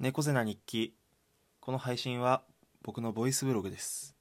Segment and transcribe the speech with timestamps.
[0.00, 0.94] 猫背な日記。
[1.60, 2.42] この配信は
[2.82, 4.16] 僕のボイスブログです。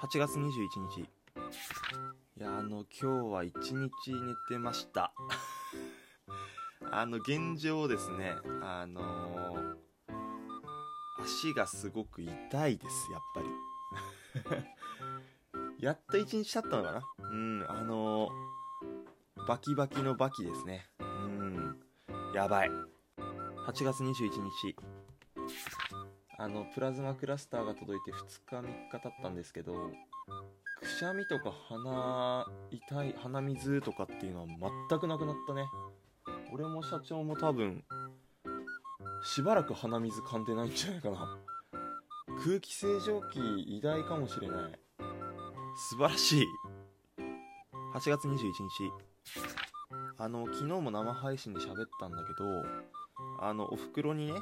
[0.00, 0.48] 8月21
[0.88, 1.00] 日。
[1.02, 3.90] いやあの今日は一日寝
[4.48, 5.12] てました。
[6.90, 8.34] あの現状ですね。
[8.62, 9.76] あのー
[11.18, 14.64] 足がすごく痛いですやっぱり。
[15.84, 17.28] やっと一日経ったのかな？
[17.30, 20.88] うんあのーバキバキのバキですね。
[20.98, 21.78] うん
[22.32, 22.70] やばい。
[23.66, 24.76] 8月21日。
[26.36, 29.92] あのプラズマクラスターが届いて2日3日経ったんですけど
[30.80, 34.46] くしゃみとか鼻痛い鼻水とかっていうのは
[34.88, 35.64] 全くなくなったね。
[36.52, 37.84] 俺も社長も多分
[39.22, 41.38] しばらく鼻水噛んでないんじゃないかな。
[42.44, 43.38] 空気清浄機
[43.76, 44.72] 偉大かもしれない。
[45.90, 46.46] 素晴らしい。
[47.94, 49.12] 8月21日。
[50.18, 52.64] あの昨日も生配信で喋ったんだけど
[53.38, 54.34] あのおふくろにね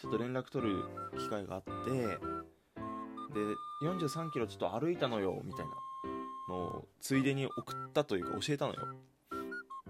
[0.00, 0.84] ちょっと連絡取る
[1.18, 5.72] 機会があってで43キロちょっと歩いたのよみたいな
[6.48, 8.80] のをついでに送ったというか教えたのよ。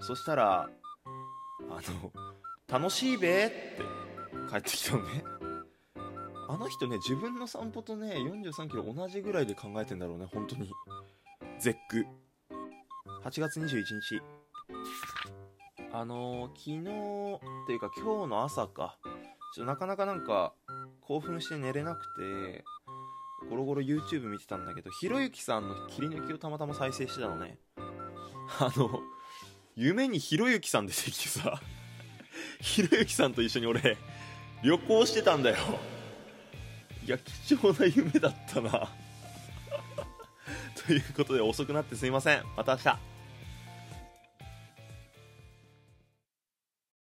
[0.00, 0.69] そしたら
[1.69, 2.12] あの
[2.69, 3.83] 「楽しいべ?」って
[4.50, 5.25] 帰ってきたのね。
[6.48, 10.70] あの人ね自分の散歩とね43キロ同じぐらいで考えてんだろうね本当に。
[11.58, 12.05] 絶句。
[13.22, 14.20] 8月21日。
[15.92, 16.80] あのー昨日
[17.64, 18.98] っていうか今日の朝か
[19.55, 20.52] ちょっとなかなかなんか
[21.00, 22.64] 興奮して寝れなくて
[23.48, 27.58] ゴロゴロ YouTube 見てたんだけどひろゆきさんの切り抜きをたまたま再生してたのね。
[28.58, 29.00] あの
[29.77, 31.60] 夢にひろゆきさん出てきてさ
[32.60, 33.97] ひろゆきさんと一緒に俺
[34.62, 35.56] 旅行してたんだよ。
[37.04, 38.88] いや貴重な夢だったな。
[40.86, 42.44] ということで遅くなってすいません。
[42.56, 43.09] また明日。